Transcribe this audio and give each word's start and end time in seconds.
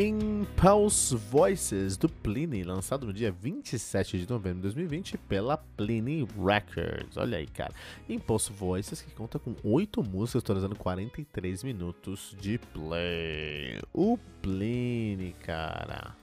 Impulse 0.00 1.16
Voices 1.16 1.96
do 1.96 2.08
Pliny, 2.08 2.62
lançado 2.62 3.04
no 3.04 3.12
dia 3.12 3.32
27 3.32 4.16
de 4.20 4.30
novembro 4.30 4.58
de 4.58 4.62
2020 4.62 5.18
pela 5.18 5.56
Pliny 5.56 6.24
Records. 6.36 7.16
Olha 7.16 7.38
aí, 7.38 7.48
cara. 7.48 7.74
Impulse 8.08 8.52
Voices 8.52 9.02
que 9.02 9.10
conta 9.10 9.40
com 9.40 9.56
8 9.64 10.00
músicas, 10.04 10.44
totalizando 10.44 10.76
43 10.76 11.64
minutos 11.64 12.36
de 12.40 12.58
play. 12.72 13.80
O 13.92 14.16
Pliny, 14.40 15.34
cara. 15.42 16.14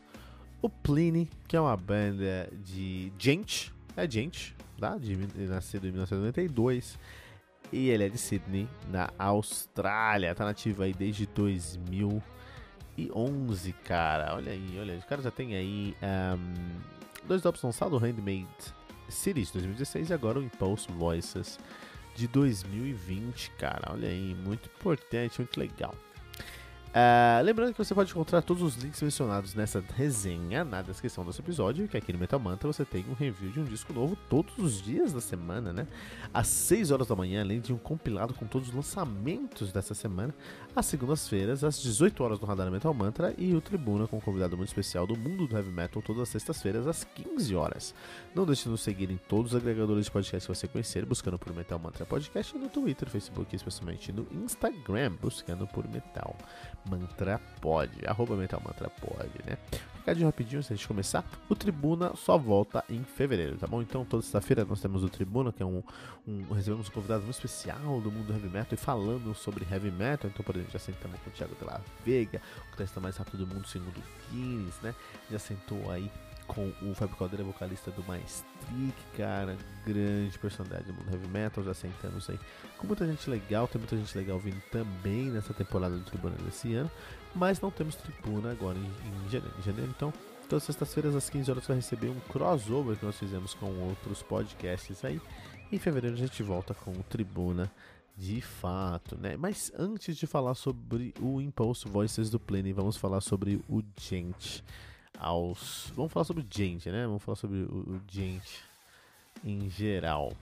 O 0.61 0.69
Pliny, 0.69 1.29
que 1.45 1.57
é 1.57 1.59
uma 1.59 1.75
banda 1.75 2.49
de 2.63 3.11
gente, 3.19 3.73
é 3.97 4.09
gente, 4.09 4.55
tá? 4.79 4.97
De, 4.97 5.17
nascido 5.49 5.85
em 5.85 5.91
1992. 5.91 6.97
E 7.73 7.89
ele 7.89 8.05
é 8.05 8.09
de 8.09 8.17
Sydney, 8.17 8.69
na 8.89 9.09
Austrália. 9.19 10.33
Tá 10.33 10.45
nativo 10.45 10.81
aí 10.81 10.93
desde 10.93 11.25
2000 11.25 12.23
2011, 12.97 13.73
cara. 13.83 14.35
Olha 14.35 14.51
aí, 14.51 14.77
olha. 14.79 14.97
Os 14.97 15.05
caras 15.05 15.23
já 15.23 15.31
tem 15.31 15.55
aí 15.55 15.95
um, 16.01 17.27
dois 17.27 17.41
drops 17.41 17.61
lançados, 17.61 18.01
Handmade 18.01 18.47
Cities 19.09 19.51
2016 19.51 20.09
e 20.09 20.13
agora 20.13 20.39
o 20.39 20.43
Impulse 20.43 20.91
Voices 20.91 21.59
de 22.15 22.27
2020, 22.27 23.51
cara. 23.51 23.91
Olha 23.91 24.07
aí, 24.07 24.35
muito 24.45 24.69
importante, 24.69 25.39
muito 25.39 25.59
legal. 25.59 25.93
Uh, 26.95 27.43
lembrando 27.43 27.73
que 27.73 27.77
você 27.77 27.93
pode 27.93 28.09
encontrar 28.09 28.41
todos 28.41 28.63
os 28.63 28.81
links 28.81 29.01
mencionados 29.01 29.53
nessa 29.53 29.83
resenha 29.97 30.63
na 30.63 30.81
descrição 30.81 31.25
desse 31.25 31.41
episódio, 31.41 31.89
que 31.89 31.97
aqui 31.97 32.13
no 32.13 32.19
Metal 32.19 32.39
Mantra 32.39 32.71
você 32.71 32.85
tem 32.85 33.03
um 33.09 33.13
review 33.13 33.51
de 33.51 33.59
um 33.59 33.65
disco 33.65 33.91
novo 33.91 34.15
todos 34.29 34.57
os 34.57 34.81
dias 34.81 35.11
da 35.11 35.19
semana, 35.19 35.73
né? 35.73 35.87
Às 36.33 36.47
6 36.47 36.91
horas 36.91 37.07
da 37.07 37.13
manhã, 37.13 37.41
além 37.41 37.59
de 37.59 37.73
um 37.73 37.77
compilado 37.77 38.33
com 38.33 38.47
todos 38.47 38.69
os 38.69 38.73
lançamentos 38.73 39.73
dessa 39.73 39.93
semana, 39.93 40.33
às 40.73 40.85
segundas-feiras, 40.85 41.65
às 41.65 41.81
18 41.81 42.23
horas 42.23 42.39
no 42.39 42.47
Radar 42.47 42.71
Metal 42.71 42.93
Mantra 42.93 43.35
e 43.37 43.53
o 43.53 43.59
Tribuna 43.59 44.07
com 44.07 44.15
um 44.15 44.21
convidado 44.21 44.55
muito 44.55 44.69
especial 44.69 45.05
do 45.05 45.17
mundo 45.17 45.47
do 45.47 45.53
Heavy 45.53 45.71
Metal 45.71 46.01
todas 46.01 46.21
as 46.21 46.29
sextas-feiras 46.29 46.87
às 46.87 47.03
15 47.03 47.55
horas. 47.57 47.93
Não 48.33 48.45
deixe 48.45 48.63
de 48.63 48.69
nos 48.69 48.79
seguir 48.79 49.11
em 49.11 49.17
todos 49.17 49.51
os 49.51 49.57
agregadores 49.57 50.05
de 50.05 50.11
podcast 50.11 50.47
que 50.47 50.55
você 50.55 50.65
conhecer, 50.65 51.05
buscando 51.05 51.37
por 51.37 51.53
Metal 51.53 51.77
Mantra 51.77 52.05
Podcast 52.05 52.57
no 52.57 52.69
Twitter, 52.69 53.09
Facebook 53.09 53.53
especialmente 53.53 54.13
no 54.13 54.25
Instagram, 54.31 55.11
buscando 55.21 55.67
por 55.67 55.85
Metal 55.89 56.33
Mantra 56.89 57.39
Pod, 57.61 57.91
arroba 58.05 58.35
Metal 58.35 58.61
Mantra 58.63 58.89
Pod, 58.89 59.29
né? 59.45 59.57
Recadinho 60.05 60.27
rapidinho 60.27 60.59
antes 60.59 60.79
de 60.79 60.87
começar, 60.87 61.25
o 61.49 61.55
Tribuna 61.55 62.15
só 62.15 62.37
volta 62.37 62.83
em 62.87 63.03
fevereiro, 63.03 63.57
tá 63.57 63.65
bom? 63.65 63.81
Então 63.81 64.05
toda 64.05 64.21
sexta-feira 64.21 64.63
nós 64.63 64.79
temos 64.79 65.03
o 65.03 65.09
Tribuna, 65.09 65.51
que 65.51 65.63
é 65.63 65.65
um, 65.65 65.81
um, 66.27 66.43
recebemos 66.53 66.87
um 66.87 66.91
convidado 66.91 67.23
muito 67.23 67.33
especial 67.33 67.99
do 68.01 68.11
mundo 68.11 68.27
do 68.27 68.33
Heavy 68.33 68.49
Metal 68.49 68.73
e 68.73 68.77
falando 68.77 69.33
sobre 69.33 69.65
Heavy 69.69 69.89
Metal, 69.89 70.29
então 70.31 70.45
por 70.45 70.55
exemplo 70.55 70.73
já 70.73 70.79
sentamos 70.79 71.19
com 71.21 71.29
o 71.31 71.33
Thiago 71.33 71.55
de 71.55 71.65
la 71.65 71.81
Vega, 72.05 72.39
o 72.67 72.71
guitarrista 72.71 72.99
mais 72.99 73.17
rápido 73.17 73.45
do 73.45 73.55
mundo 73.55 73.67
segundo 73.67 73.97
o 73.97 74.31
Guinness, 74.31 74.79
né? 74.83 74.93
Já 75.31 75.39
sentou 75.39 75.89
aí 75.91 76.11
com 76.55 76.71
o 76.81 76.95
Fábio 76.95 77.17
Caldeira, 77.17 77.43
vocalista 77.43 77.91
do 77.91 78.01
Maestric, 78.05 78.95
cara, 79.17 79.57
grande 79.85 80.39
personalidade 80.39 80.85
do 80.85 80.93
mundo 80.93 81.11
heavy 81.11 81.27
metal, 81.27 81.63
já 81.63 81.73
sentamos 81.73 82.29
aí 82.29 82.39
com 82.77 82.87
muita 82.87 83.05
gente 83.05 83.29
legal, 83.29 83.67
tem 83.67 83.77
muita 83.77 83.97
gente 83.97 84.17
legal 84.17 84.39
vindo 84.39 84.61
também 84.71 85.25
nessa 85.25 85.53
temporada 85.53 85.95
do 85.97 86.03
Tribuna 86.03 86.35
desse 86.37 86.73
ano, 86.73 86.89
mas 87.35 87.59
não 87.59 87.69
temos 87.69 87.95
Tribuna 87.95 88.51
agora 88.51 88.77
em, 88.77 88.85
em 88.85 89.29
janeiro, 89.29 89.53
em 89.59 89.61
janeiro, 89.61 89.93
então 89.93 90.13
todas 90.47 90.63
as 90.63 90.67
sextas-feiras 90.67 91.13
às 91.13 91.29
15 91.29 91.51
horas 91.51 91.63
você 91.63 91.67
vai 91.67 91.77
receber 91.77 92.09
um 92.09 92.19
crossover 92.31 92.95
que 92.95 93.05
nós 93.05 93.19
fizemos 93.19 93.53
com 93.53 93.67
outros 93.87 94.23
podcasts 94.23 95.03
aí, 95.03 95.19
em 95.69 95.77
fevereiro 95.77 96.15
a 96.15 96.19
gente 96.19 96.41
volta 96.41 96.73
com 96.73 96.91
o 96.91 97.03
Tribuna 97.03 97.69
de 98.17 98.39
fato, 98.39 99.17
né? 99.17 99.35
Mas 99.35 99.73
antes 99.77 100.15
de 100.15 100.25
falar 100.25 100.55
sobre 100.55 101.13
o 101.19 101.41
Impulse 101.41 101.85
Voices 101.89 102.29
do 102.29 102.39
Plane, 102.39 102.71
vamos 102.71 102.95
falar 102.95 103.19
sobre 103.19 103.61
o 103.67 103.83
Gente 103.99 104.63
aos. 105.19 105.91
Vamos 105.95 106.11
falar 106.11 106.23
sobre 106.23 106.45
gente, 106.49 106.89
né? 106.89 107.05
Vamos 107.05 107.23
falar 107.23 107.35
sobre 107.35 107.59
o, 107.59 107.95
o 107.95 108.01
gente 108.09 108.63
em 109.43 109.69
geral. 109.69 110.33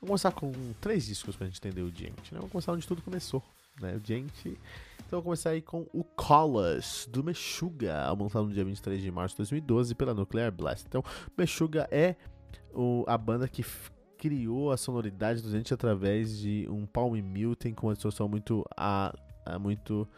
Vamos 0.00 0.22
começar 0.22 0.32
com 0.32 0.52
três 0.80 1.06
discos 1.06 1.36
pra 1.36 1.46
gente 1.46 1.58
entender 1.58 1.82
o 1.82 1.88
gente, 1.88 2.32
né? 2.32 2.38
Vamos 2.38 2.52
começar 2.52 2.72
onde 2.72 2.86
tudo 2.86 3.02
começou, 3.02 3.42
né? 3.80 3.94
O 3.96 4.06
gente. 4.06 4.58
Então 4.98 5.20
vamos 5.20 5.24
começar 5.24 5.50
aí 5.50 5.62
com 5.62 5.86
o 5.92 6.04
Colors 6.04 7.08
do 7.10 7.22
Meshuga, 7.22 8.10
lançado 8.12 8.46
no 8.46 8.52
dia 8.52 8.64
23 8.64 9.00
de 9.00 9.10
março 9.10 9.34
de 9.34 9.38
2012 9.38 9.94
pela 9.94 10.14
Nuclear 10.14 10.52
Blast. 10.52 10.84
Então, 10.86 11.02
Meshuga 11.36 11.88
é 11.90 12.16
o, 12.72 13.04
a 13.06 13.16
banda 13.16 13.46
que 13.46 13.64
criou 14.18 14.72
a 14.72 14.76
sonoridade 14.76 15.42
do 15.42 15.50
gente 15.50 15.72
através 15.72 16.38
de 16.38 16.66
um 16.70 16.86
Palm 16.86 17.14
Mutant 17.22 17.74
com 17.74 17.88
uma 17.88 17.94
distorção 17.94 18.28
muito 18.28 18.64
a, 18.76 19.14
a 19.44 19.58
muito 19.58 20.08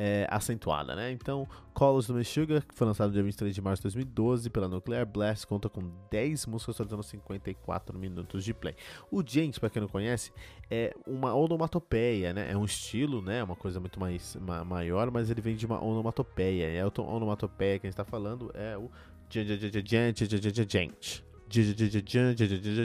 é, 0.00 0.28
acentuada, 0.30 0.94
né? 0.94 1.10
Então, 1.10 1.48
Colors 1.74 2.06
do 2.06 2.14
Meshuggah, 2.14 2.60
que 2.60 2.72
foi 2.72 2.86
lançado 2.86 3.08
no 3.08 3.14
dia 3.14 3.22
23 3.24 3.52
de 3.52 3.60
março 3.60 3.80
de 3.80 3.94
2012 3.94 4.48
pela 4.48 4.68
Nuclear 4.68 5.04
Blast, 5.04 5.44
conta 5.44 5.68
com 5.68 5.90
10 6.08 6.46
músicas 6.46 6.76
totalizando 6.76 7.02
54 7.02 7.98
minutos 7.98 8.44
de 8.44 8.54
play. 8.54 8.76
O 9.10 9.22
Gente, 9.26 9.58
para 9.58 9.68
quem 9.68 9.82
não 9.82 9.88
conhece, 9.88 10.32
é 10.70 10.94
uma 11.04 11.34
onomatopeia, 11.34 12.32
né? 12.32 12.48
É 12.52 12.56
um 12.56 12.64
estilo, 12.64 13.20
né? 13.20 13.42
Uma 13.42 13.56
coisa 13.56 13.80
muito 13.80 13.98
mais 13.98 14.36
ma 14.36 14.64
maior, 14.64 15.10
mas 15.10 15.30
ele 15.30 15.40
vem 15.40 15.56
de 15.56 15.66
uma 15.66 15.82
onomatopeia. 15.82 16.70
E 16.70 16.78
a 16.78 16.86
onomatopeia 17.02 17.80
que 17.80 17.86
a 17.86 17.90
gente 17.90 18.00
está 18.00 18.04
falando 18.04 18.52
é 18.54 18.78
o 18.78 18.88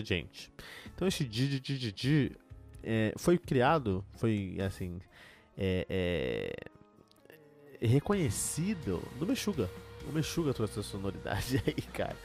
gente. 0.03 0.51
Então 0.93 1.07
esse 1.07 1.23
é, 2.83 3.13
foi 3.17 3.37
criado, 3.37 4.03
foi 4.15 4.57
assim, 4.59 4.99
é, 5.57 5.85
é, 5.89 6.53
reconhecido 7.87 9.01
no 9.19 9.25
Meshuga. 9.25 9.69
O 10.07 10.11
Meshuga 10.11 10.53
trouxe 10.53 10.79
essa 10.79 10.89
sonoridade 10.89 11.61
aí, 11.67 11.81
cara. 11.93 12.17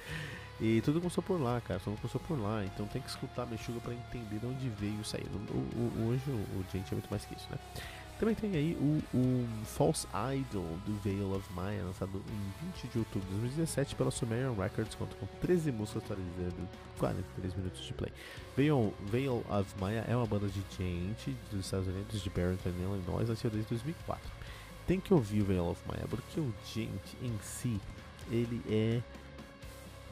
E 0.60 0.80
tudo 0.80 1.00
começou 1.00 1.22
por 1.22 1.41
lá, 1.41 1.60
cara. 1.60 1.80
Tudo 1.80 1.96
começou 1.96 2.20
por 2.20 2.38
lá. 2.41 2.64
Então 2.64 2.86
tem 2.86 3.00
que 3.00 3.08
escutar 3.08 3.46
Meshuga 3.46 3.80
para 3.80 3.94
entender 3.94 4.38
de 4.38 4.46
onde 4.46 4.69
veio 4.70 5.00
isso 5.00 5.16
aí. 5.16 5.24
O, 5.24 5.56
o, 5.56 6.08
hoje 6.08 6.22
o, 6.28 6.58
o 6.58 6.64
gente 6.72 6.91
é 6.91 6.94
muito 6.94 7.08
mais 7.10 7.24
que 7.24 7.34
isso, 7.34 7.46
né? 7.50 7.58
Também 8.19 8.34
tem 8.34 8.56
aí 8.56 8.74
o, 8.74 9.00
o 9.16 9.48
False 9.64 10.04
Idol 10.36 10.66
do 10.84 10.92
Veil 11.04 11.32
of 11.36 11.52
Maya, 11.52 11.84
lançado 11.84 12.20
em 12.28 12.66
20 12.72 12.88
de 12.88 12.98
outubro 12.98 13.28
de 13.28 13.34
2017 13.34 13.94
pela 13.94 14.10
Sumerian 14.10 14.54
Records, 14.54 14.96
conta 14.96 15.14
com 15.14 15.26
13 15.40 15.70
músicas 15.70 16.02
atualizando 16.02 16.69
43 16.98 17.54
minutos 17.54 17.86
de 17.86 17.92
play. 17.92 18.12
Veil, 18.56 18.92
Veil 19.06 19.46
of 19.48 19.72
Maya 19.80 20.04
é 20.08 20.16
uma 20.16 20.26
banda 20.26 20.48
de 20.48 20.60
gente 20.76 21.36
dos 21.52 21.64
Estados 21.64 21.86
Unidos, 21.86 22.20
de 22.20 22.28
Barrington, 22.28 22.70
Illinois, 22.70 23.28
nasceu 23.28 23.50
desde 23.50 23.69
2004 23.69 24.38
tem 24.88 24.99
que 24.99 25.12
ouvir 25.12 25.43
o 25.43 25.44
Veil 25.44 25.69
of 25.69 25.81
Maya, 25.87 26.09
porque 26.09 26.41
o 26.41 26.53
gente 26.75 27.16
em 27.22 27.38
si, 27.43 27.78
ele 28.31 28.62
é 28.69 29.03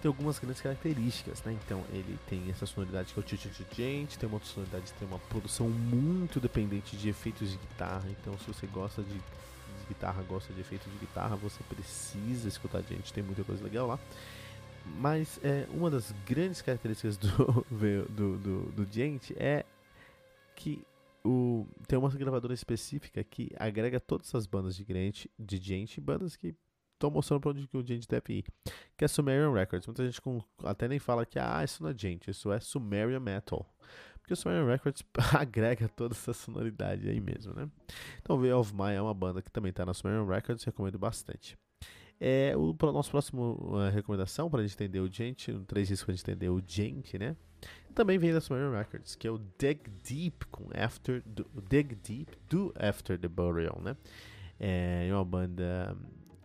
tem 0.02 0.08
algumas 0.10 0.38
grandes 0.38 0.60
características, 0.60 1.42
né? 1.42 1.56
Então 1.64 1.82
ele 1.90 2.18
tem 2.28 2.50
essa 2.50 2.66
sonoridade 2.66 3.14
que 3.14 3.18
é 3.18 3.22
o 3.22 3.24
tio 3.24 3.38
gente, 3.72 4.18
tem 4.18 4.28
uma 4.28 4.36
outra 4.36 4.48
sonoridade 4.50 4.92
tem 4.92 5.08
uma 5.08 5.18
produção 5.18 5.70
muito 5.70 6.38
dependente 6.38 6.94
de 6.94 7.08
efeitos 7.08 7.50
de 7.50 7.56
guitarra. 7.56 8.04
Então 8.10 8.38
se 8.38 8.46
você 8.46 8.66
gosta 8.66 9.02
de, 9.02 9.14
de 9.14 9.86
guitarra, 9.88 10.22
gosta 10.22 10.52
de 10.52 10.60
efeitos 10.60 10.92
de 10.92 10.98
guitarra, 10.98 11.34
você 11.36 11.62
precisa 11.64 12.46
escutar 12.46 12.82
gente, 12.82 13.10
tem 13.14 13.24
muita 13.24 13.42
coisa 13.42 13.64
legal 13.64 13.86
lá. 13.86 13.98
Mas 14.98 15.40
é, 15.42 15.66
uma 15.70 15.90
das 15.90 16.14
grandes 16.26 16.60
características 16.60 17.16
do, 17.16 17.66
do, 18.10 18.36
do, 18.36 18.72
do 18.72 18.92
gente 18.92 19.34
é 19.38 19.64
que 20.54 20.84
o, 21.26 21.66
tem 21.86 21.98
uma 21.98 22.08
gravadora 22.10 22.54
específica 22.54 23.22
que 23.24 23.50
agrega 23.58 23.98
todas 23.98 24.28
essas 24.28 24.46
bandas 24.46 24.76
de 24.76 24.84
gente, 24.84 25.30
de 25.38 25.56
gente 25.56 26.00
bandas 26.00 26.36
que 26.36 26.54
estão 26.94 27.10
mostrando 27.10 27.40
para 27.40 27.50
onde 27.50 27.66
que 27.66 27.76
o 27.76 27.86
gente 27.86 28.08
deve 28.08 28.38
ir, 28.38 28.44
que 28.96 29.04
é 29.04 29.08
Sumerian 29.08 29.52
Records. 29.52 29.86
Muita 29.86 30.04
gente 30.04 30.20
com, 30.20 30.42
até 30.64 30.88
nem 30.88 30.98
fala 30.98 31.26
que 31.26 31.38
ah, 31.38 31.62
isso 31.62 31.82
não 31.82 31.90
é 31.90 31.94
gente, 31.96 32.30
isso 32.30 32.50
é 32.50 32.60
Sumerian 32.60 33.20
Metal. 33.20 33.66
Porque 34.18 34.32
o 34.32 34.36
Sumerian 34.36 34.66
Records 34.66 35.04
agrega 35.38 35.88
toda 35.88 36.14
essa 36.14 36.32
sonoridade 36.32 37.08
aí 37.08 37.20
mesmo, 37.20 37.54
né? 37.54 37.68
Então, 38.20 38.38
Veil 38.38 38.58
of 38.58 38.74
Maya 38.74 38.96
é 38.96 39.02
uma 39.02 39.14
banda 39.14 39.40
que 39.40 39.50
também 39.50 39.70
está 39.70 39.86
na 39.86 39.94
Sumerian 39.94 40.26
Records, 40.26 40.64
recomendo 40.64 40.98
bastante. 40.98 41.56
É, 42.18 42.54
o 42.56 42.74
nosso 42.92 43.10
próximo 43.10 43.58
uh, 43.60 43.90
recomendação 43.90 44.50
para 44.50 44.60
a 44.60 44.62
gente 44.66 44.74
entender 44.74 45.00
o 45.00 45.12
gente, 45.12 45.52
um 45.52 45.64
três 45.64 45.86
discos 45.86 46.06
para 46.06 46.12
a 46.12 46.16
gente 46.16 46.24
entender 46.24 46.48
o 46.48 46.62
gente, 46.66 47.18
né? 47.18 47.36
Também 47.96 48.18
vem 48.18 48.30
da 48.30 48.42
Sumerian 48.42 48.76
Records, 48.76 49.16
que 49.16 49.26
é 49.26 49.30
o 49.30 49.40
Dig 49.58 49.80
Deep 50.06 50.44
com 50.50 50.68
After 50.76 51.22
do, 51.24 51.46
Dig 51.66 51.94
Deep 51.94 52.30
do 52.46 52.70
After 52.78 53.18
the 53.18 53.26
Burial, 53.26 53.80
né? 53.82 53.96
É 54.60 55.08
uma 55.10 55.24
banda 55.24 55.96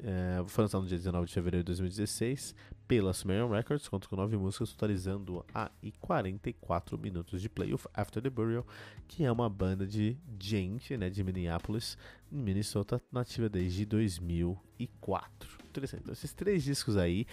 é, 0.04 0.44
foi 0.48 0.64
lançado 0.64 0.82
no 0.82 0.88
dia 0.88 0.98
19 0.98 1.28
de 1.28 1.34
fevereiro 1.34 1.64
de 1.64 1.68
2016 1.68 2.56
pela 2.88 3.14
Sumerian 3.14 3.48
Records, 3.48 3.88
conta 3.88 4.08
com 4.08 4.16
nove 4.16 4.36
músicas, 4.36 4.72
totalizando 4.72 5.46
a 5.54 5.72
44 6.02 6.98
minutos 6.98 7.42
de 7.42 7.48
play 7.48 7.74
of 7.74 7.88
After 7.94 8.22
the 8.22 8.30
Burial, 8.30 8.66
que 9.08 9.24
é 9.24 9.32
uma 9.32 9.50
banda 9.50 9.88
de 9.88 10.18
gente, 10.38 10.98
né, 10.98 11.10
de 11.10 11.24
Minneapolis, 11.24 11.98
Minnesota, 12.30 13.02
nativa 13.12 13.48
desde 13.48 13.86
2004. 13.86 15.58
Interessante. 15.70 16.02
Então, 16.02 16.14
esses 16.14 16.34
três 16.34 16.64
discos 16.64 16.98
aí 16.98 17.26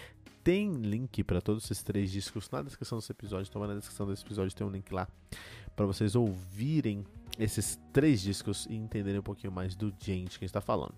tem 0.44 0.72
link 0.74 1.24
para 1.24 1.40
todos 1.40 1.64
esses 1.64 1.82
três 1.82 2.10
discos 2.10 2.48
na 2.50 2.62
descrição 2.62 2.98
desse 2.98 3.10
episódio. 3.10 3.48
Então, 3.48 3.66
na 3.66 3.74
descrição 3.74 4.06
desse 4.06 4.24
episódio 4.24 4.54
tem 4.54 4.66
um 4.66 4.70
link 4.70 4.92
lá 4.92 5.08
para 5.74 5.86
vocês 5.86 6.14
ouvirem 6.14 7.04
esses 7.38 7.78
três 7.92 8.20
discos 8.20 8.66
e 8.66 8.74
entenderem 8.74 9.20
um 9.20 9.24
pouquinho 9.24 9.52
mais 9.52 9.74
do 9.74 9.92
gente 9.98 10.38
que 10.38 10.44
está 10.44 10.60
falando. 10.60 10.94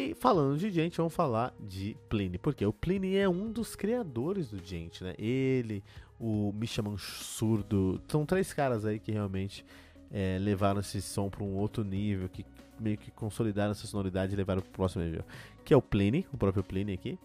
E 0.00 0.14
falando 0.14 0.56
de 0.56 0.70
gente, 0.70 0.96
vamos 0.96 1.12
falar 1.12 1.54
de 1.60 1.94
Pliny, 2.08 2.38
porque 2.38 2.64
o 2.64 2.72
Pliny 2.72 3.16
é 3.16 3.28
um 3.28 3.52
dos 3.52 3.76
criadores 3.76 4.48
do 4.48 4.58
gente, 4.64 5.04
né? 5.04 5.14
Ele, 5.18 5.84
o 6.18 6.54
Misha 6.54 6.80
Mansur, 6.80 7.62
são 8.08 8.24
três 8.24 8.50
caras 8.50 8.86
aí 8.86 8.98
que 8.98 9.12
realmente 9.12 9.62
é, 10.10 10.38
levaram 10.40 10.80
esse 10.80 11.02
som 11.02 11.28
para 11.28 11.44
um 11.44 11.54
outro 11.54 11.84
nível, 11.84 12.30
que 12.30 12.46
meio 12.80 12.96
que 12.96 13.10
consolidaram 13.10 13.72
essa 13.72 13.86
sonoridade 13.86 14.32
e 14.32 14.36
levaram 14.36 14.62
para 14.62 14.70
o 14.70 14.72
próximo 14.72 15.04
nível. 15.04 15.22
Que 15.66 15.74
é 15.74 15.76
o 15.76 15.82
Pliny, 15.82 16.26
o 16.32 16.38
próprio 16.38 16.64
Pliny 16.64 16.94
aqui, 16.94 17.18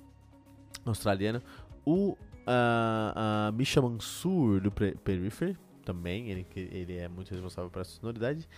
australiano. 0.85 1.41
O 1.85 2.09
uh, 2.11 3.53
Misha 3.53 3.81
Mansur 3.81 4.59
do 4.59 4.69
Periphery, 4.69 5.57
também, 5.85 6.29
ele, 6.29 6.45
ele 6.53 6.97
é 6.97 7.07
muito 7.07 7.31
responsável 7.31 7.71
por 7.71 7.79
essa 7.79 7.91
sonoridade. 7.91 8.49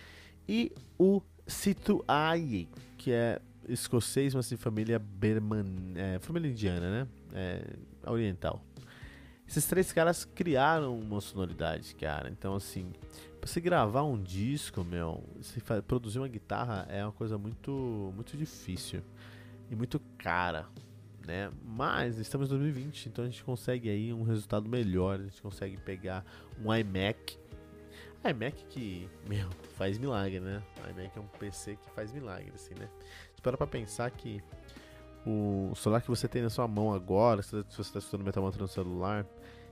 E 0.48 0.72
o 0.98 1.22
Situ 1.46 2.04
Aye, 2.08 2.68
que 2.96 3.12
é 3.12 3.40
escocês, 3.68 4.34
mas 4.34 4.48
de 4.48 4.56
família 4.56 4.98
Berman, 4.98 5.64
é, 5.96 6.18
família 6.18 6.50
indiana, 6.50 6.90
né? 6.90 7.08
É, 7.32 8.10
oriental. 8.10 8.64
Esses 9.46 9.64
três 9.66 9.92
caras 9.92 10.24
criaram 10.24 10.98
uma 10.98 11.20
sonoridade, 11.20 11.94
cara. 11.94 12.28
Então, 12.28 12.54
assim, 12.54 12.92
pra 13.40 13.48
você 13.48 13.60
gravar 13.60 14.02
um 14.02 14.22
disco, 14.22 14.84
meu, 14.84 15.24
você 15.40 15.60
produzir 15.80 16.18
uma 16.18 16.28
guitarra 16.28 16.86
é 16.90 17.02
uma 17.02 17.12
coisa 17.12 17.38
muito, 17.38 18.12
muito 18.14 18.36
difícil 18.36 19.00
e 19.70 19.74
muito 19.74 19.98
cara, 20.18 20.66
né? 21.26 21.50
Mas 21.64 22.18
estamos 22.18 22.48
em 22.48 22.50
2020, 22.50 23.06
então 23.06 23.24
a 23.24 23.28
gente 23.28 23.42
consegue 23.42 23.88
aí 23.88 24.12
um 24.12 24.22
resultado 24.22 24.68
melhor. 24.68 25.18
A 25.18 25.22
gente 25.22 25.40
consegue 25.40 25.78
pegar 25.78 26.24
um 26.62 26.74
iMac 26.74 27.38
iMac 28.24 28.64
que, 28.68 29.08
meu, 29.28 29.48
faz 29.76 29.96
milagre, 29.98 30.40
né? 30.40 30.62
iMac 30.90 31.16
é 31.16 31.20
um 31.20 31.26
PC 31.26 31.76
que 31.76 31.90
faz 31.90 32.12
milagre, 32.12 32.52
assim, 32.54 32.74
né? 32.74 32.88
Espera 33.38 33.56
pra 33.56 33.68
pensar 33.68 34.10
que 34.10 34.42
o 35.24 35.72
celular 35.76 36.00
que 36.00 36.08
você 36.08 36.26
tem 36.26 36.42
na 36.42 36.50
sua 36.50 36.66
mão 36.66 36.92
agora, 36.92 37.40
se 37.40 37.52
você 37.70 37.82
está 37.82 38.00
estudando 38.00 38.26
Metal 38.26 38.42
Mantra 38.42 38.60
no 38.60 38.66
celular, 38.66 39.24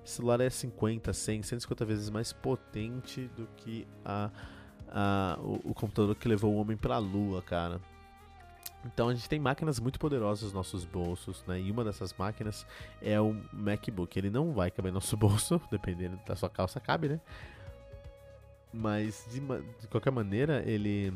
esse 0.04 0.14
celular 0.14 0.40
é 0.40 0.48
50, 0.48 1.12
100, 1.12 1.42
150 1.42 1.84
vezes 1.84 2.08
mais 2.08 2.32
potente 2.32 3.22
do 3.36 3.48
que 3.56 3.84
a, 4.04 4.30
a, 4.88 5.36
o, 5.40 5.70
o 5.70 5.74
computador 5.74 6.14
que 6.14 6.28
levou 6.28 6.54
o 6.54 6.58
homem 6.58 6.76
para 6.76 6.94
a 6.94 6.98
lua, 6.98 7.42
cara. 7.42 7.80
Então 8.84 9.08
a 9.08 9.14
gente 9.14 9.28
tem 9.28 9.40
máquinas 9.40 9.80
muito 9.80 9.98
poderosas 9.98 10.44
nos 10.44 10.52
nossos 10.52 10.84
bolsos, 10.84 11.42
né? 11.44 11.60
E 11.60 11.68
uma 11.68 11.82
dessas 11.82 12.14
máquinas 12.14 12.64
é 13.02 13.20
o 13.20 13.34
MacBook. 13.52 14.16
Ele 14.16 14.30
não 14.30 14.52
vai 14.52 14.70
caber 14.70 14.92
no 14.92 14.98
nosso 14.98 15.16
bolso, 15.18 15.60
dependendo 15.72 16.20
da 16.24 16.36
sua 16.36 16.48
calça, 16.48 16.78
cabe, 16.78 17.08
né? 17.08 17.20
Mas 18.72 19.26
de, 19.28 19.40
de 19.40 19.88
qualquer 19.88 20.12
maneira, 20.12 20.62
ele 20.64 21.12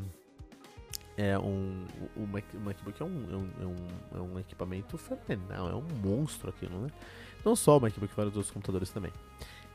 é 1.21 1.37
um. 1.37 1.85
O, 2.15 2.25
Mac, 2.25 2.43
o 2.53 2.59
MacBook 2.59 3.01
é 3.01 3.05
um, 3.05 3.27
é, 3.31 3.35
um, 3.35 3.49
é, 3.61 3.65
um, 3.65 4.19
é 4.19 4.21
um 4.21 4.39
equipamento 4.39 4.97
fenomenal, 4.97 5.69
é 5.69 5.75
um 5.75 5.85
monstro 6.01 6.49
aquilo, 6.49 6.81
né? 6.81 6.89
Não 7.45 7.55
só 7.55 7.77
o 7.77 7.81
MacBook, 7.81 8.13
vários 8.15 8.35
outros 8.35 8.51
computadores 8.51 8.89
também. 8.89 9.11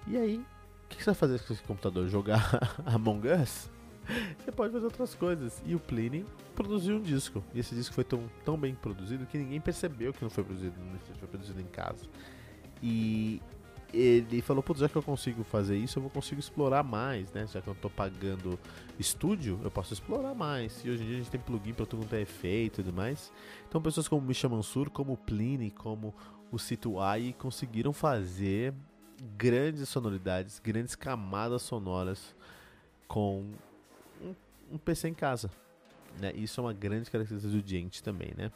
E 0.07 0.17
aí, 0.17 0.39
o 0.39 0.89
que, 0.89 0.97
que 0.97 1.05
você 1.05 1.11
vai 1.11 1.15
fazer 1.15 1.41
com 1.41 1.53
esse 1.53 1.63
computador? 1.63 2.09
Jogar 2.09 2.59
Among 2.85 3.29
Us? 3.29 3.71
Você 4.39 4.53
pode 4.53 4.73
fazer 4.73 4.85
outras 4.85 5.15
coisas. 5.15 5.63
E 5.65 5.75
o 5.75 5.81
Pliny 5.81 6.25
produziu 6.55 6.97
um 6.97 7.03
disco. 7.03 7.43
E 7.55 7.61
esse 7.61 7.75
disco 7.75 7.95
foi 7.95 8.05
tão, 8.05 8.31
tão 8.45 8.57
bem 8.57 8.75
produzido 8.75 9.27
que 9.27 9.37
ninguém 9.37 9.61
percebeu 9.61 10.13
que 10.13 10.23
não 10.23 10.31
foi 10.31 10.45
produzido, 10.45 10.75
foi 11.19 11.29
produzido 11.29 11.61
em 11.61 11.67
casa. 11.67 12.07
E 12.83 13.41
ele 13.99 14.43
falou, 14.43 14.63
putz, 14.63 14.81
já 14.81 14.89
que 14.89 14.97
eu 14.97 15.03
consigo 15.03 15.43
fazer 15.45 15.77
isso, 15.77 15.99
eu 15.99 16.03
vou 16.03 16.11
conseguir 16.11 16.41
explorar 16.41 16.83
mais, 16.83 17.33
né? 17.33 17.47
Já 17.47 17.63
que 17.63 17.69
eu 17.69 17.75
tô 17.75 17.89
pagando 17.89 18.59
estúdio, 18.99 19.59
eu 19.65 19.71
posso 19.71 19.95
explorar 19.95 20.35
mais. 20.35 20.85
E 20.85 20.91
hoje 20.91 21.03
em 21.03 21.07
dia 21.07 21.17
a 21.17 21.19
gente 21.19 21.31
tem 21.31 21.41
plugin 21.41 21.73
para 21.73 21.87
tudo 21.87 22.03
quanto 22.03 22.15
é 22.15 22.21
efeito 22.21 22.81
e 22.81 22.85
tudo 22.85 22.95
mais. 22.95 23.33
Então 23.69 23.81
pessoas 23.81 24.07
como 24.07 24.27
Misha 24.27 24.49
Mansur, 24.49 24.91
como 24.91 25.13
o 25.13 25.17
Pliny, 25.17 25.71
como 25.71 26.15
o 26.51 26.59
Situai 26.59 27.35
conseguiram 27.39 27.93
fazer 27.93 28.75
grandes 29.37 29.89
sonoridades, 29.89 30.59
grandes 30.59 30.95
camadas 30.95 31.63
sonoras 31.63 32.35
com 33.09 33.45
um, 34.23 34.35
um 34.73 34.79
PC 34.79 35.09
em 35.09 35.15
casa. 35.15 35.51
Né? 36.21 36.33
Isso 36.35 36.61
é 36.61 36.65
uma 36.65 36.73
grande 36.73 37.11
característica 37.11 37.61
do 37.61 37.67
Gente 37.67 38.03
também, 38.03 38.33
né? 38.37 38.51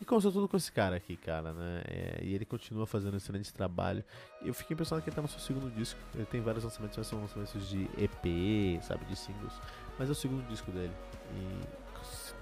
E 0.00 0.04
começou 0.04 0.32
tudo 0.32 0.48
com 0.48 0.56
esse 0.56 0.70
cara 0.72 0.96
aqui, 0.96 1.16
cara, 1.16 1.52
né? 1.52 1.82
É, 1.86 2.20
e 2.22 2.34
ele 2.34 2.44
continua 2.44 2.86
fazendo 2.86 3.14
um 3.14 3.16
excelente 3.16 3.52
trabalho. 3.52 4.04
Eu 4.42 4.52
fiquei 4.52 4.76
pensando 4.76 5.00
que 5.00 5.08
ele 5.08 5.16
tá 5.16 5.22
no 5.22 5.28
seu 5.28 5.38
segundo 5.38 5.70
disco. 5.74 5.98
Ele 6.14 6.26
tem 6.26 6.40
vários 6.40 6.64
lançamentos, 6.64 6.98
mas 6.98 7.06
são 7.06 7.20
lançamentos 7.20 7.68
de 7.68 7.84
EP, 7.96 8.82
sabe, 8.82 9.04
de 9.04 9.16
singles. 9.16 9.52
Mas 9.98 10.08
é 10.08 10.12
o 10.12 10.14
segundo 10.14 10.46
disco 10.48 10.70
dele. 10.72 10.92
E 11.32 11.84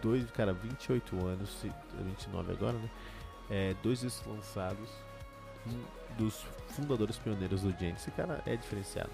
dois, 0.00 0.28
cara, 0.30 0.52
28 0.52 1.26
anos, 1.26 1.64
29 2.04 2.52
agora, 2.52 2.78
né? 2.78 2.90
É, 3.50 3.74
dois 3.82 4.00
discos 4.00 4.26
lançados. 4.26 4.90
Um 5.66 5.84
dos 6.16 6.44
fundadores 6.68 7.16
pioneiros 7.18 7.62
do 7.62 7.70
Jane. 7.72 7.92
Esse 7.92 8.10
cara 8.10 8.42
é 8.46 8.56
diferenciado. 8.56 9.10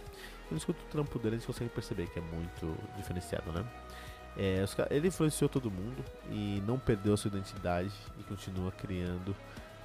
Quando 0.49 0.59
escuta 0.59 0.81
o 0.81 0.87
trampo 0.91 1.19
dele, 1.19 1.37
a 1.37 1.39
gente 1.39 1.47
consegue 1.47 1.71
perceber 1.71 2.09
que 2.09 2.19
é 2.19 2.23
muito 2.23 2.77
diferenciado, 2.97 3.53
né? 3.53 3.65
É, 4.39 4.63
os, 4.63 4.77
ele 4.89 5.09
influenciou 5.09 5.49
todo 5.49 5.69
mundo 5.69 6.05
e 6.31 6.63
não 6.65 6.79
perdeu 6.79 7.13
a 7.13 7.17
sua 7.17 7.29
identidade 7.29 7.93
e 8.21 8.23
continua 8.23 8.71
criando 8.71 9.35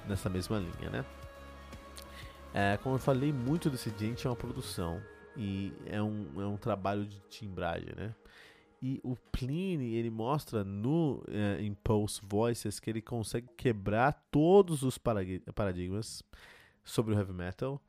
nessa 0.08 0.30
mesma 0.30 0.58
linha, 0.58 0.90
né? 0.90 1.04
É, 2.54 2.76
como 2.76 2.94
eu 2.94 3.00
falei, 3.00 3.32
muito 3.32 3.68
desse 3.68 3.92
gente 3.98 4.24
é 4.24 4.30
uma 4.30 4.36
produção 4.36 5.02
e 5.36 5.72
é 5.86 6.00
um, 6.00 6.28
é 6.40 6.46
um 6.46 6.56
trabalho 6.56 7.04
de 7.04 7.18
timbragem, 7.28 7.92
né? 7.96 8.14
E 8.80 9.00
o 9.02 9.16
Pliny, 9.32 9.94
ele 9.94 10.10
mostra 10.10 10.62
no 10.62 11.24
é, 11.26 11.60
Impulse 11.64 12.20
Voices 12.22 12.78
que 12.78 12.88
ele 12.88 13.02
consegue 13.02 13.48
quebrar 13.56 14.12
todos 14.30 14.82
os 14.82 14.98
paradigmas 14.98 16.22
sobre 16.84 17.12
o 17.12 17.18
heavy 17.18 17.32
metal 17.32 17.82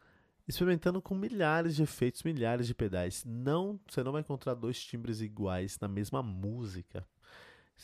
experimentando 0.47 1.01
com 1.01 1.15
milhares 1.15 1.75
de 1.75 1.83
efeitos, 1.83 2.23
milhares 2.23 2.67
de 2.67 2.75
pedais. 2.75 3.23
Não, 3.25 3.79
você 3.87 4.03
não 4.03 4.11
vai 4.11 4.21
encontrar 4.21 4.53
dois 4.53 4.83
timbres 4.83 5.21
iguais 5.21 5.77
na 5.79 5.87
mesma 5.87 6.21
música. 6.21 7.05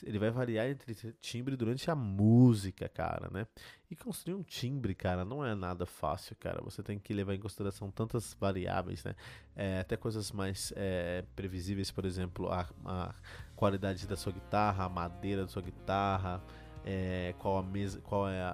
Ele 0.03 0.18
vai 0.18 0.32
variar 0.32 0.68
entre 0.68 0.96
timbre 1.20 1.58
durante 1.58 1.91
a 1.91 1.96
música, 1.96 2.88
cara, 2.88 3.30
né? 3.30 3.46
E 3.89 3.96
construir 3.96 4.36
um 4.36 4.41
timbre, 4.41 4.96
cara, 4.96 5.25
não 5.25 5.46
é 5.46 5.53
nada 5.53 5.86
fácil, 5.86 6.36
cara. 6.38 6.62
Você 6.63 6.82
tem 6.82 6.98
que 6.98 7.13
levar 7.13 7.36
em 7.36 7.39
consideração 7.39 7.91
tantas 7.91 8.34
variáveis, 8.39 9.03
né? 9.03 9.13
É, 9.53 9.80
até 9.80 9.98
coisas 9.98 10.32
mais 10.32 10.72
é, 10.77 11.25
previsíveis, 11.36 11.91
por 11.91 12.06
exemplo, 12.06 12.50
a, 12.50 12.70
a, 12.86 13.13
qualidade 13.56 14.08
da 14.08 14.15
sua 14.15 14.32
guitarra, 14.32 14.86
a 14.86 14.89
madeira 14.89 15.41
da 15.41 15.50
sua 15.50 15.62
guitarra, 15.62 16.41
é, 16.86 17.36
qual 17.38 17.58
a 17.58 17.63
mesa, 17.63 18.00
qual 18.00 18.30
é 18.30 18.41
a, 18.41 18.50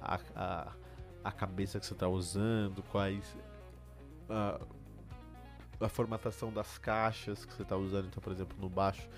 a, 0.00 0.20
a, 0.34 0.72
a 1.22 1.32
cabeça 1.32 1.78
que 1.78 1.84
você 1.84 1.92
está 1.92 2.08
usando, 2.08 2.82
quais 2.84 3.36
a, 4.28 4.60
a 5.80 5.88
formatação 5.88 6.52
das 6.52 6.78
caixas 6.78 7.44
que 7.44 7.52
você 7.52 7.62
está 7.62 7.76
usando. 7.76 8.06
Então, 8.06 8.22
por 8.22 8.32
exemplo, 8.32 8.56
no 8.60 8.68
baixo, 8.68 9.08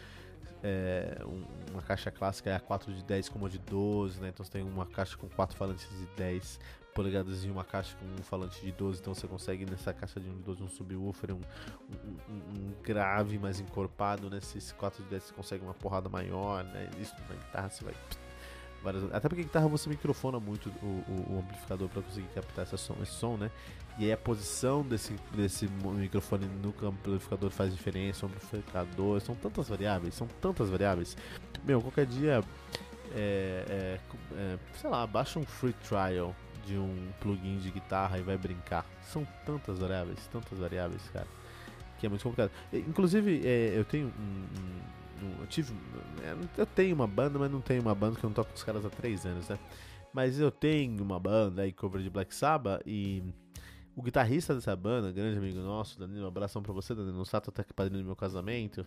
é, 0.63 1.23
um, 1.25 1.73
uma 1.73 1.83
caixa 1.83 2.11
clássica 2.11 2.51
é 2.51 2.57
a 2.57 2.61
4 2.61 2.93
de 2.93 3.03
10 3.03 3.29
como 3.29 3.47
a 3.47 3.49
de 3.49 3.59
12, 3.59 4.21
né? 4.21 4.29
Então 4.29 4.45
você 4.45 4.53
tem 4.53 4.63
uma 4.63 4.87
caixa 4.87 5.17
com 5.17 5.29
4 5.29 5.57
falantes 5.57 5.89
de 5.99 6.07
10 6.17 6.61
polegadas 6.95 7.45
e 7.45 7.51
uma 7.51 7.65
caixa 7.65 7.97
com 7.97 8.05
um 8.05 8.23
falante 8.23 8.61
de 8.61 8.73
12, 8.73 9.01
então 9.01 9.15
você 9.15 9.27
consegue 9.27 9.65
nessa 9.65 9.93
caixa 9.93 10.21
de 10.21 10.29
1 10.29 10.37
de 10.39 10.43
12 10.43 10.63
um 10.63 10.69
subwoofer, 10.69 11.33
um, 11.33 11.41
um, 12.29 12.35
um, 12.35 12.75
grave 12.83 13.39
mais 13.39 13.61
encorpado, 13.61 14.29
nesses 14.29 14.73
4 14.73 15.03
de 15.05 15.09
10 15.09 15.23
você 15.23 15.33
consegue 15.33 15.65
uma 15.65 15.73
porrada 15.73 16.09
maior, 16.09 16.65
né? 16.65 16.91
Isso 17.01 17.15
na 17.29 17.37
guitarra 17.37 17.71
você 17.71 17.85
vai 17.85 17.95
várias... 18.83 19.05
Até 19.13 19.29
porque 19.29 19.43
a 19.43 19.45
guitarra 19.45 19.69
você 19.69 19.89
microfona 19.89 20.41
muito 20.41 20.69
o, 20.83 20.87
o, 20.87 21.35
o 21.35 21.39
amplificador 21.41 21.89
para 21.89 22.03
conseguir 22.03 22.29
captar 22.35 22.65
esse 22.65 22.79
som, 22.79 22.97
esse 23.03 23.13
som, 23.13 23.37
né? 23.37 23.51
E 23.99 24.05
aí 24.05 24.13
a 24.13 24.17
posição 24.17 24.83
desse, 24.83 25.15
desse 25.35 25.69
microfone 25.69 26.47
no 26.47 26.75
amplificador 26.89 27.51
faz 27.51 27.75
diferença, 27.75 28.25
o 28.25 28.29
amplificador, 28.29 29.21
são 29.21 29.35
tantas 29.35 29.69
variáveis, 29.69 30.15
são 30.15 30.27
tantas 30.41 30.71
variáveis. 30.71 31.17
Meu, 31.65 31.83
qualquer 31.83 32.07
dia, 32.07 32.43
é, 33.13 33.65
é, 33.69 34.01
é, 34.37 34.59
sei 34.75 34.89
lá, 34.89 35.07
baixa 35.07 35.39
um 35.39 35.45
free 35.45 35.75
trial 35.87 36.35
de 36.65 36.77
um 36.79 37.09
plugin 37.21 37.59
de 37.59 37.71
guitarra 37.71 38.19
e 38.19 38.23
vai 38.23 38.39
brincar. 38.39 38.87
São 39.03 39.27
tantas 39.45 39.79
variáveis, 39.79 40.27
tantas 40.33 40.59
variáveis, 40.59 41.03
cara, 41.13 41.27
que 41.99 42.07
é 42.07 42.09
muito 42.09 42.23
complicado. 42.23 42.51
Inclusive, 42.73 43.43
é, 43.45 43.77
eu 43.77 43.85
tenho 43.85 44.07
um, 44.07 44.11
um 44.11 45.00
eu 45.41 45.47
tive. 45.47 45.73
É, 46.23 46.37
eu 46.57 46.67
tenho 46.67 46.95
uma 46.95 47.07
banda, 47.07 47.39
mas 47.39 47.51
não 47.51 47.61
tenho 47.61 47.83
uma 47.83 47.95
banda 47.95 48.19
que 48.19 48.25
eu 48.25 48.29
não 48.29 48.35
toco 48.35 48.51
com 48.51 48.57
os 48.57 48.63
caras 48.63 48.85
há 48.85 48.91
três 48.91 49.25
anos, 49.27 49.49
né? 49.49 49.59
Mas 50.13 50.39
eu 50.39 50.51
tenho 50.51 51.03
uma 51.03 51.21
banda 51.21 51.63
aí, 51.63 51.73
cover 51.73 52.03
de 52.03 52.11
Black 52.11 52.35
Sabbath, 52.35 52.83
e 52.85 53.23
o 53.95 54.03
guitarrista 54.03 54.55
dessa 54.55 54.75
banda, 54.75 55.13
grande 55.13 55.39
amigo 55.39 55.61
nosso, 55.61 55.99
Danilo, 55.99 56.25
um 56.25 56.29
abração 56.29 56.63
pra 56.63 56.73
você, 56.73 56.95
Danilo 56.95 57.25
Sato, 57.25 57.51
até 57.51 57.63
que 57.63 57.73
padrinho 57.73 58.03
do 58.03 58.07
meu 58.07 58.17
casamento. 58.17 58.85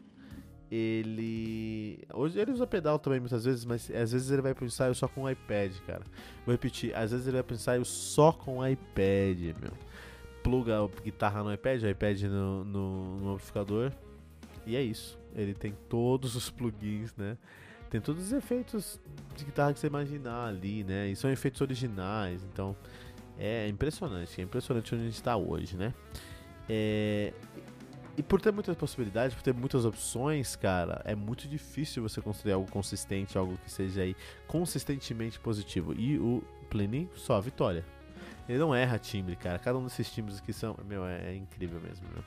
Ele. 0.71 1.99
Hoje 2.11 2.39
ele 2.39 2.51
usa 2.51 2.65
pedal 2.65 2.97
também 2.97 3.19
muitas 3.19 3.45
vezes, 3.45 3.63
mas 3.63 3.91
às 3.91 4.11
vezes 4.11 4.31
ele 4.31 4.41
vai 4.41 4.55
pro 4.55 4.65
ensaio 4.65 4.95
só 4.95 5.07
com 5.07 5.23
o 5.23 5.29
iPad, 5.29 5.71
cara. 5.85 6.03
Vou 6.45 6.51
repetir, 6.51 6.95
às 6.95 7.11
vezes 7.11 7.27
ele 7.27 7.35
vai 7.35 7.43
pro 7.43 7.55
ensaio 7.55 7.85
só 7.85 8.31
com 8.31 8.57
o 8.57 8.67
iPad, 8.67 9.55
meu. 9.61 9.73
Pluga 10.41 10.79
a 10.83 11.01
guitarra 11.01 11.43
no 11.43 11.53
iPad, 11.53 11.83
o 11.83 11.87
iPad 11.87 12.23
no, 12.23 12.65
no, 12.65 13.19
no 13.19 13.31
amplificador. 13.33 13.91
E 14.65 14.75
é 14.75 14.81
isso. 14.81 15.22
Ele 15.35 15.53
tem 15.53 15.73
todos 15.89 16.35
os 16.35 16.49
plugins, 16.49 17.13
né? 17.15 17.37
Tem 17.89 18.01
todos 18.01 18.23
os 18.23 18.31
efeitos 18.33 18.99
de 19.35 19.45
guitarra 19.45 19.73
que 19.73 19.79
você 19.79 19.87
imaginar 19.87 20.47
ali, 20.47 20.83
né? 20.83 21.09
E 21.09 21.15
são 21.15 21.29
efeitos 21.29 21.61
originais, 21.61 22.43
então 22.43 22.75
é 23.37 23.67
impressionante, 23.67 24.39
é 24.39 24.43
impressionante 24.43 24.93
onde 24.93 25.03
a 25.03 25.05
gente 25.05 25.15
está 25.15 25.35
hoje, 25.37 25.77
né? 25.77 25.93
É, 26.67 27.33
e 28.15 28.21
por 28.21 28.39
ter 28.39 28.51
muitas 28.51 28.75
possibilidades, 28.75 29.35
por 29.35 29.41
ter 29.41 29.53
muitas 29.53 29.85
opções, 29.85 30.55
cara, 30.55 31.01
é 31.03 31.15
muito 31.15 31.47
difícil 31.47 32.03
você 32.03 32.21
construir 32.21 32.53
algo 32.53 32.69
consistente, 32.69 33.37
algo 33.37 33.57
que 33.57 33.71
seja 33.71 34.01
aí 34.01 34.15
consistentemente 34.47 35.39
positivo. 35.39 35.93
E 35.93 36.19
o 36.19 36.43
Pliny 36.69 37.09
só 37.15 37.35
a 37.35 37.41
vitória. 37.41 37.83
Ele 38.47 38.59
não 38.59 38.73
erra 38.75 38.99
timbre, 38.99 39.35
cara. 39.35 39.57
Cada 39.57 39.79
um 39.79 39.83
desses 39.83 40.11
timbres 40.11 40.37
aqui 40.37 40.53
são. 40.53 40.77
Meu, 40.85 41.05
é, 41.05 41.31
é 41.31 41.35
incrível 41.35 41.79
mesmo, 41.79 42.07
meu. 42.13 42.23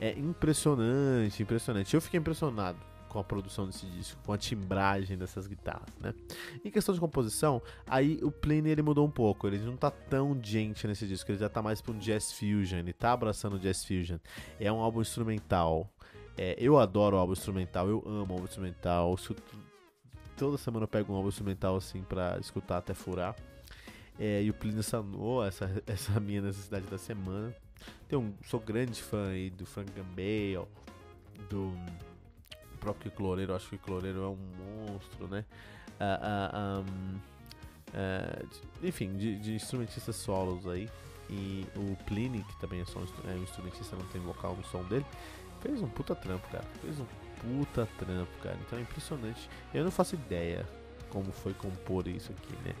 É 0.00 0.18
impressionante, 0.18 1.42
impressionante. 1.42 1.94
Eu 1.94 2.00
fiquei 2.00 2.18
impressionado 2.18 2.78
com 3.10 3.18
a 3.18 3.24
produção 3.24 3.66
desse 3.66 3.84
disco, 3.86 4.18
com 4.24 4.32
a 4.32 4.38
timbragem 4.38 5.18
dessas 5.18 5.46
guitarras, 5.46 5.94
né? 6.00 6.14
Em 6.64 6.70
questão 6.70 6.94
de 6.94 7.00
composição, 7.00 7.60
aí 7.86 8.20
o 8.22 8.30
Pliny 8.30 8.70
ele 8.70 8.82
mudou 8.82 9.06
um 9.06 9.10
pouco, 9.10 9.48
ele 9.48 9.58
não 9.58 9.76
tá 9.76 9.90
tão 9.90 10.38
gente 10.42 10.86
nesse 10.86 11.06
disco, 11.06 11.30
ele 11.30 11.38
já 11.38 11.48
tá 11.48 11.60
mais 11.60 11.82
pra 11.82 11.92
um 11.92 11.98
jazz 11.98 12.32
fusion, 12.32 12.78
ele 12.78 12.92
tá 12.92 13.12
abraçando 13.12 13.54
o 13.54 13.58
jazz 13.58 13.84
fusion. 13.84 14.18
É 14.58 14.72
um 14.72 14.78
álbum 14.78 15.02
instrumental. 15.02 15.90
É, 16.38 16.56
eu 16.58 16.78
adoro 16.78 17.16
o 17.16 17.18
álbum 17.18 17.32
instrumental, 17.32 17.88
eu 17.88 18.02
amo 18.06 18.30
o 18.30 18.32
álbum 18.34 18.44
instrumental. 18.44 19.18
Toda 20.36 20.56
semana 20.56 20.84
eu 20.84 20.88
pego 20.88 21.12
um 21.12 21.16
álbum 21.16 21.28
instrumental 21.28 21.76
assim 21.76 22.02
para 22.02 22.38
escutar 22.38 22.78
até 22.78 22.94
furar. 22.94 23.34
É, 24.18 24.42
e 24.42 24.50
o 24.50 24.54
Plínio 24.54 24.82
sanou 24.82 25.44
essa, 25.44 25.68
essa 25.84 26.18
minha 26.20 26.40
necessidade 26.40 26.86
da 26.86 26.96
semana. 26.96 27.54
Sou 28.44 28.60
grande 28.60 29.02
fã 29.02 29.30
aí 29.30 29.50
do 29.50 29.64
Frank 29.64 29.90
Gambale, 29.92 30.66
do 31.48 31.72
próprio 32.80 33.10
Cloreiro, 33.10 33.54
acho 33.54 33.68
que 33.68 33.76
o 33.76 33.78
Cloreiro 33.78 34.22
é 34.24 34.28
um 34.28 34.38
monstro, 34.86 35.28
né? 35.28 35.44
Uh, 36.00 36.80
uh, 36.80 36.80
um, 36.80 37.16
uh, 37.90 38.48
enfim, 38.82 39.16
de, 39.16 39.38
de, 39.38 39.54
instrumentistas 39.54 40.16
solos 40.16 40.66
aí. 40.66 40.88
E 41.28 41.64
o 41.76 41.94
Pliny, 42.06 42.42
que 42.42 42.58
também 42.58 42.80
é, 42.80 42.84
só 42.84 42.98
um, 42.98 43.06
é 43.30 43.34
um 43.34 43.42
instrumentista, 43.42 43.94
não 43.94 44.06
tem 44.06 44.20
vocal 44.20 44.56
no 44.56 44.64
som 44.64 44.82
dele, 44.84 45.06
fez 45.60 45.80
um 45.80 45.88
puta 45.88 46.14
trampo, 46.14 46.48
cara. 46.48 46.64
Fez 46.80 46.98
um 46.98 47.06
puta 47.40 47.86
trampo, 47.98 48.32
cara. 48.42 48.58
Então 48.66 48.78
é 48.78 48.82
impressionante. 48.82 49.48
Eu 49.72 49.84
não 49.84 49.92
faço 49.92 50.16
ideia 50.16 50.66
como 51.10 51.30
foi 51.30 51.54
compor 51.54 52.08
isso 52.08 52.32
aqui, 52.32 52.52
né? 52.64 52.74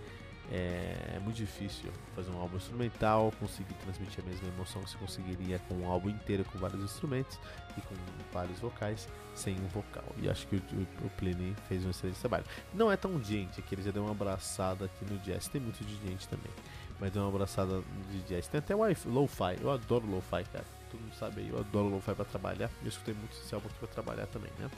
É, 0.52 1.14
é, 1.14 1.20
muito 1.20 1.36
difícil 1.36 1.92
fazer 2.14 2.28
um 2.30 2.40
álbum 2.40 2.56
instrumental, 2.56 3.32
conseguir 3.38 3.74
transmitir 3.74 4.24
a 4.24 4.28
mesma 4.28 4.48
emoção 4.48 4.82
que 4.82 4.90
você 4.90 4.98
conseguiria 4.98 5.60
com 5.60 5.74
um 5.74 5.88
álbum 5.88 6.08
inteiro 6.08 6.44
com 6.44 6.58
vários 6.58 6.82
instrumentos 6.82 7.38
e 7.78 7.80
com 7.82 7.94
vários 8.32 8.58
vocais 8.58 9.08
sem 9.32 9.54
um 9.54 9.68
vocal. 9.68 10.04
E 10.20 10.28
acho 10.28 10.48
que 10.48 10.56
o, 10.56 10.58
o, 10.58 11.06
o 11.06 11.10
Pliny 11.10 11.54
fez 11.68 11.86
um 11.86 11.90
excelente 11.90 12.18
trabalho. 12.18 12.44
Não 12.74 12.90
é 12.90 12.96
tão 12.96 13.22
gente 13.22 13.62
que 13.62 13.76
ele 13.76 13.82
já 13.82 13.92
deu 13.92 14.02
uma 14.02 14.10
abraçada 14.10 14.86
aqui 14.86 15.04
no 15.04 15.18
jazz, 15.20 15.46
tem 15.46 15.60
muito 15.60 15.84
de 15.84 15.96
gente 16.08 16.26
também, 16.26 16.50
mas 16.98 17.12
deu 17.12 17.22
uma 17.22 17.28
abraçada 17.28 17.80
de 18.10 18.20
jazz. 18.22 18.48
Tem 18.48 18.58
até 18.58 18.74
lo-fi, 18.74 19.56
eu 19.60 19.70
adoro 19.70 20.04
lo-fi, 20.06 20.44
cara. 20.52 20.64
Todo 20.90 21.00
mundo 21.00 21.14
sabe 21.14 21.42
aí, 21.42 21.48
eu 21.48 21.60
adoro 21.60 21.88
lo-fi 21.88 22.12
pra 22.12 22.24
trabalhar. 22.24 22.68
Eu 22.82 22.88
escutei 22.88 23.14
muito 23.14 23.36
esse 23.36 23.54
álbum 23.54 23.68
aqui 23.68 23.78
pra 23.78 23.88
trabalhar 23.88 24.26
também, 24.26 24.50
né? 24.58 24.68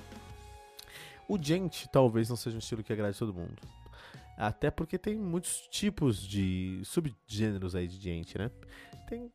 O 1.27 1.39
gente 1.43 1.89
talvez 1.89 2.29
não 2.29 2.37
seja 2.37 2.57
um 2.57 2.59
estilo 2.59 2.83
que 2.83 2.93
agrade 2.93 3.19
todo 3.19 3.33
mundo. 3.33 3.57
Até 4.37 4.71
porque 4.71 4.99
tem 4.99 5.17
muitos 5.17 5.69
tipos 5.69 6.27
de 6.27 6.81
subgêneros 6.85 7.75
aí 7.75 7.87
de 7.87 8.01
gente, 8.01 8.37
né? 8.39 8.51
Tem 9.09 9.31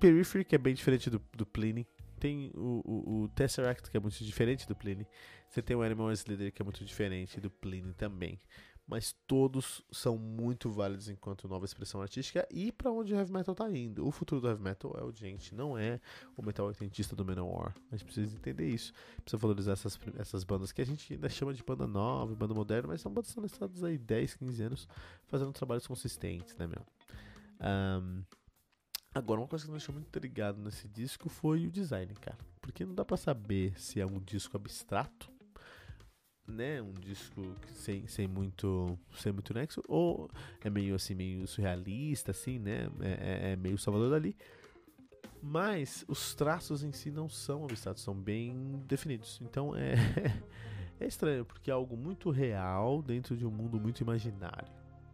Periphery, 0.00 0.44
que 0.44 0.54
é 0.54 0.58
bem 0.58 0.74
diferente 0.74 1.08
do, 1.08 1.22
do 1.34 1.46
Pliny. 1.46 1.86
Tem 2.18 2.50
o, 2.54 2.82
o, 2.84 3.22
o, 3.22 3.28
Tesseract, 3.28 3.90
que 3.90 3.96
é 3.96 4.00
muito 4.00 4.22
diferente 4.24 4.66
do 4.66 4.74
Pliny. 4.74 5.06
Você 5.48 5.62
tem 5.62 5.76
o 5.76 5.82
Animal 5.82 6.10
Slither, 6.12 6.52
que 6.52 6.60
é 6.60 6.64
muito 6.64 6.84
diferente 6.84 7.40
do 7.40 7.50
Pliny 7.50 7.94
também 7.94 8.40
mas 8.86 9.14
todos 9.26 9.82
são 9.90 10.16
muito 10.16 10.70
válidos 10.70 11.08
enquanto 11.08 11.48
nova 11.48 11.64
expressão 11.64 12.00
artística 12.00 12.46
e 12.50 12.70
para 12.70 12.90
onde 12.90 13.12
o 13.12 13.16
heavy 13.16 13.32
metal 13.32 13.54
tá 13.54 13.68
indo. 13.70 14.06
O 14.06 14.12
futuro 14.12 14.40
do 14.40 14.48
heavy 14.48 14.62
metal 14.62 14.94
é 14.96 15.02
o 15.02 15.12
gente, 15.12 15.54
não 15.54 15.76
é 15.76 16.00
o 16.36 16.42
metal 16.42 16.66
autentista 16.66 17.16
do 17.16 17.24
Manowar. 17.24 17.74
A 17.90 17.96
gente 17.96 18.04
precisa 18.04 18.36
entender 18.36 18.68
isso, 18.68 18.92
precisa 19.22 19.38
valorizar 19.38 19.72
essas, 19.72 19.98
essas 20.16 20.44
bandas 20.44 20.70
que 20.70 20.80
a 20.80 20.86
gente 20.86 21.14
ainda 21.14 21.28
chama 21.28 21.52
de 21.52 21.64
banda 21.64 21.86
nova, 21.86 22.32
banda 22.34 22.54
moderna, 22.54 22.88
mas 22.88 23.00
são 23.00 23.12
bandas 23.12 23.34
que 23.34 23.40
estão 23.44 23.68
aí 23.84 23.98
10, 23.98 24.34
15 24.34 24.62
anos 24.62 24.88
fazendo 25.26 25.52
trabalhos 25.52 25.86
consistentes, 25.86 26.56
né, 26.56 26.68
meu? 26.68 26.86
Um, 27.60 28.22
agora, 29.12 29.40
uma 29.40 29.48
coisa 29.48 29.64
que 29.64 29.70
me 29.70 29.78
deixou 29.78 29.92
muito 29.94 30.06
intrigado 30.06 30.60
nesse 30.60 30.86
disco 30.86 31.28
foi 31.28 31.66
o 31.66 31.70
design, 31.72 32.14
cara. 32.14 32.38
Porque 32.60 32.84
não 32.84 32.94
dá 32.94 33.04
para 33.04 33.16
saber 33.16 33.78
se 33.80 34.00
é 34.00 34.06
um 34.06 34.20
disco 34.20 34.56
abstrato 34.56 35.35
né, 36.48 36.80
um 36.80 36.92
disco 36.92 37.42
sem, 37.72 38.06
sem 38.06 38.26
muito 38.26 38.98
sem 39.16 39.32
muito 39.32 39.52
nexo 39.52 39.82
ou 39.88 40.30
é 40.62 40.70
meio 40.70 40.94
assim 40.94 41.14
meio 41.14 41.46
surrealista 41.46 42.30
assim, 42.30 42.58
né, 42.58 42.88
é, 43.00 43.48
é, 43.48 43.52
é 43.52 43.56
meio 43.56 43.78
Salvador 43.78 44.10
Dali. 44.10 44.36
Mas 45.42 46.04
os 46.08 46.34
traços 46.34 46.82
em 46.82 46.92
si 46.92 47.10
não 47.10 47.28
são 47.28 47.64
abstratos, 47.64 48.02
são 48.02 48.14
bem 48.14 48.82
definidos. 48.86 49.40
Então 49.42 49.76
é 49.76 49.94
é 50.98 51.06
estranho 51.06 51.44
porque 51.44 51.70
é 51.70 51.74
algo 51.74 51.96
muito 51.96 52.30
real 52.30 53.02
dentro 53.02 53.36
de 53.36 53.46
um 53.46 53.50
mundo 53.50 53.78
muito 53.78 54.00
imaginário. 54.00 54.68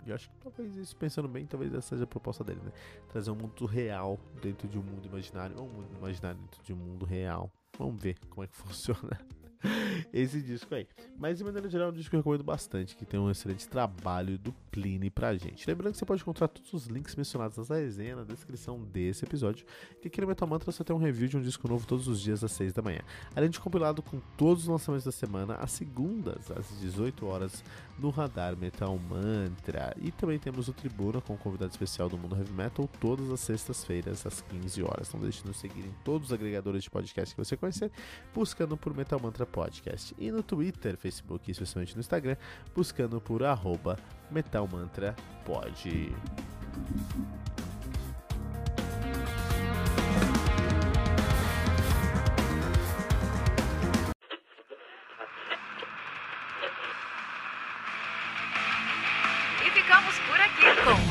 E 0.04 0.10
eu 0.10 0.14
acho 0.14 0.28
que 0.30 0.36
talvez 0.36 0.76
isso, 0.76 0.96
pensando 0.96 1.28
bem, 1.28 1.46
talvez 1.46 1.72
essa 1.72 1.90
seja 1.90 2.04
a 2.04 2.06
proposta 2.06 2.42
dele, 2.42 2.60
né? 2.64 2.72
Trazer 3.08 3.30
um 3.30 3.36
mundo 3.36 3.66
real 3.66 4.18
dentro 4.40 4.66
de 4.66 4.78
um 4.78 4.82
mundo 4.82 5.06
imaginário, 5.06 5.56
ou 5.58 5.66
um 5.66 5.72
mundo 5.72 5.96
imaginário 5.96 6.40
dentro 6.40 6.62
de 6.62 6.72
um 6.72 6.76
mundo 6.76 7.04
real. 7.04 7.52
Vamos 7.78 8.02
ver 8.02 8.18
como 8.28 8.42
é 8.42 8.46
que 8.48 8.56
funciona 8.56 9.18
esse 10.12 10.40
disco 10.40 10.74
aí. 10.74 10.86
Mas 11.18 11.38
de 11.38 11.44
maneira 11.44 11.68
geral 11.68 11.88
é 11.88 11.90
um 11.90 11.94
disco 11.94 12.10
que 12.10 12.16
eu 12.16 12.20
recomendo 12.20 12.44
bastante, 12.44 12.96
que 12.96 13.04
tem 13.04 13.18
um 13.18 13.30
excelente 13.30 13.68
trabalho 13.68 14.38
do 14.38 14.52
Pliny 14.70 15.10
pra 15.10 15.34
gente. 15.36 15.66
Lembrando 15.66 15.92
que 15.92 15.98
você 15.98 16.04
pode 16.04 16.22
encontrar 16.22 16.48
todos 16.48 16.72
os 16.72 16.86
links 16.86 17.14
mencionados 17.14 17.56
nessa 17.56 17.76
resenha 17.76 18.16
na 18.16 18.24
descrição 18.24 18.80
desse 18.80 19.24
episódio, 19.24 19.66
que 20.00 20.08
aqui 20.08 20.20
no 20.20 20.26
Metal 20.26 20.48
Mantra 20.48 20.70
você 20.70 20.82
tem 20.84 20.94
um 20.94 20.98
review 20.98 21.28
de 21.28 21.36
um 21.36 21.42
disco 21.42 21.68
novo 21.68 21.86
todos 21.86 22.08
os 22.08 22.20
dias 22.20 22.42
às 22.42 22.52
6 22.52 22.72
da 22.72 22.82
manhã. 22.82 23.00
Além 23.34 23.50
de 23.50 23.60
compilado 23.60 24.02
com 24.02 24.20
todos 24.36 24.64
os 24.64 24.68
lançamentos 24.68 25.04
da 25.04 25.12
semana, 25.12 25.54
às 25.54 25.72
segundas 25.72 26.50
às 26.50 26.80
18 26.80 27.26
horas 27.26 27.62
no 27.98 28.10
Radar 28.10 28.56
Metal 28.56 28.98
Mantra. 28.98 29.94
E 30.00 30.10
também 30.10 30.38
temos 30.38 30.68
o 30.68 30.72
Tribuna 30.72 31.20
com 31.20 31.34
um 31.34 31.36
convidado 31.36 31.70
especial 31.70 32.08
do 32.08 32.18
mundo 32.18 32.36
heavy 32.36 32.52
metal 32.52 32.88
todas 33.00 33.30
as 33.30 33.40
sextas-feiras 33.40 34.26
às 34.26 34.40
15 34.40 34.82
horas. 34.82 35.12
Não 35.12 35.20
deixe 35.20 35.42
de 35.42 35.48
nos 35.48 35.58
seguir 35.58 35.80
em 35.80 35.94
todos 36.04 36.28
os 36.28 36.32
agregadores 36.32 36.82
de 36.82 36.90
podcast 36.90 37.34
que 37.34 37.44
você 37.44 37.56
conhecer, 37.56 37.90
buscando 38.34 38.76
por 38.76 38.94
Metal 38.94 39.20
Mantra 39.20 39.46
Podcast. 39.52 40.14
E 40.18 40.30
no 40.30 40.42
Twitter, 40.42 40.96
Facebook 40.96 41.48
e 41.48 41.52
especialmente 41.52 41.94
no 41.94 42.00
Instagram, 42.00 42.36
buscando 42.74 43.20
por 43.20 43.44
arroba 43.44 43.98
Metal 44.30 44.66
Mantra 44.66 45.14
Pod. 45.44 46.12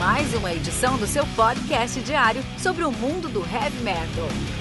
mais 0.01 0.33
uma 0.33 0.51
edição 0.51 0.97
do 0.97 1.05
seu 1.05 1.25
podcast 1.35 2.01
diário 2.01 2.41
sobre 2.57 2.83
o 2.83 2.91
mundo 2.91 3.29
do 3.29 3.41
heavy 3.41 3.83
metal. 3.83 4.60